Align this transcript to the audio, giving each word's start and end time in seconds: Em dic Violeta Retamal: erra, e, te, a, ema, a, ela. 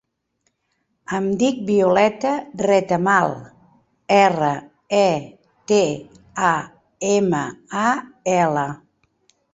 Em 1.17 1.25
dic 1.41 1.57
Violeta 1.67 2.31
Retamal: 2.67 3.35
erra, 4.17 4.51
e, 5.01 5.05
te, 5.73 5.83
a, 6.49 6.55
ema, 7.15 7.43
a, 7.83 7.89
ela. 8.41 8.69